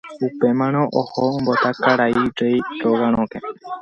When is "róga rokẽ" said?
2.83-3.41